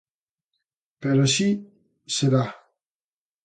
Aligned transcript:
Pero 1.01 1.21
así 1.23 1.49
será. 2.17 2.43